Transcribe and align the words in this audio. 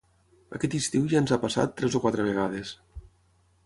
Aquest 0.59 0.77
estiu 0.77 1.05
ja 1.13 1.21
ens 1.21 1.35
ha 1.37 1.41
passat 1.45 1.79
tres 1.83 2.01
o 2.01 2.05
quatre 2.07 2.29
vegades. 2.33 2.77